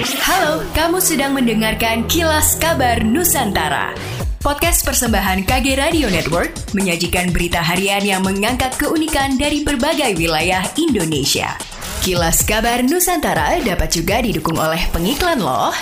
[0.00, 3.92] Halo, kamu sedang mendengarkan Kilas Kabar Nusantara.
[4.40, 11.52] Podcast persembahan KG Radio Network menyajikan berita harian yang mengangkat keunikan dari berbagai wilayah Indonesia.
[12.00, 15.76] Kilas Kabar Nusantara dapat juga didukung oleh pengiklan loh.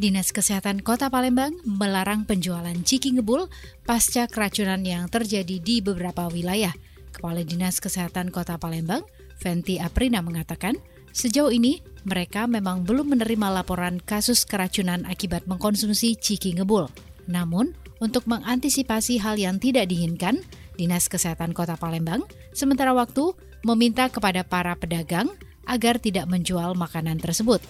[0.00, 3.52] Dinas Kesehatan Kota Palembang melarang penjualan ciki ngebul
[3.84, 6.72] pasca keracunan yang terjadi di beberapa wilayah.
[7.16, 9.00] Kepala Dinas Kesehatan Kota Palembang,
[9.40, 10.76] Fenty Aprina mengatakan,
[11.16, 16.92] sejauh ini mereka memang belum menerima laporan kasus keracunan akibat mengkonsumsi ciki ngebul.
[17.24, 17.72] Namun,
[18.04, 20.44] untuk mengantisipasi hal yang tidak diinginkan,
[20.76, 23.32] Dinas Kesehatan Kota Palembang sementara waktu
[23.64, 25.32] meminta kepada para pedagang
[25.64, 27.64] agar tidak menjual makanan tersebut.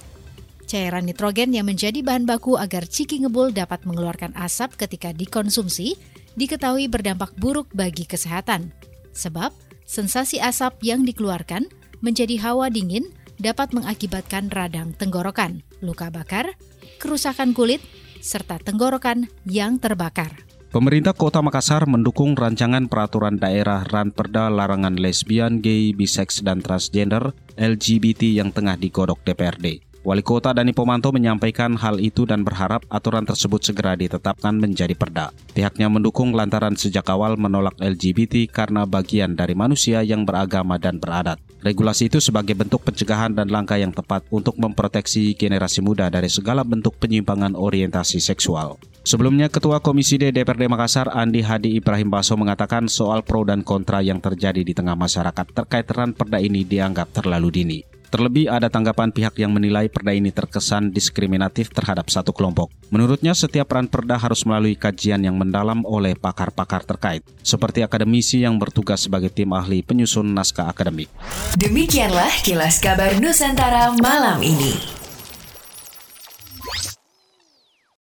[0.67, 5.95] Cairan nitrogen yang menjadi bahan baku agar ciki ngebul dapat mengeluarkan asap ketika dikonsumsi
[6.35, 8.75] diketahui berdampak buruk bagi kesehatan.
[9.17, 9.57] Sebab,
[9.89, 11.73] sensasi asap yang dikeluarkan
[12.05, 13.09] menjadi hawa dingin
[13.41, 16.53] dapat mengakibatkan radang tenggorokan, luka bakar,
[17.01, 17.81] kerusakan kulit,
[18.21, 20.45] serta tenggorokan yang terbakar.
[20.67, 28.37] Pemerintah Kota Makassar mendukung rancangan peraturan daerah Ranperda larangan lesbian, gay, biseks, dan transgender LGBT
[28.37, 29.86] yang tengah digodok DPRD.
[30.07, 35.35] Wali Kota Dani Pomanto menyampaikan hal itu dan berharap aturan tersebut segera ditetapkan menjadi perda.
[35.51, 41.43] Pihaknya mendukung lantaran sejak awal menolak LGBT karena bagian dari manusia yang beragama dan beradat.
[41.59, 46.63] Regulasi itu sebagai bentuk pencegahan dan langkah yang tepat untuk memproteksi generasi muda dari segala
[46.63, 48.79] bentuk penyimpangan orientasi seksual.
[49.03, 54.07] Sebelumnya, Ketua Komisi D DPRD Makassar Andi Hadi Ibrahim Baso mengatakan soal pro dan kontra
[54.07, 57.96] yang terjadi di tengah masyarakat terkait ran perda ini dianggap terlalu dini.
[58.07, 62.71] Terlebih ada tanggapan pihak yang menilai perda ini terkesan diskriminatif terhadap satu kelompok.
[62.89, 68.57] Menurutnya setiap ran perda harus melalui kajian yang mendalam oleh pakar-pakar terkait, seperti akademisi yang
[68.57, 71.11] bertugas sebagai tim ahli penyusun naskah akademik.
[71.59, 74.96] Demikianlah kilas kabar Nusantara malam ini.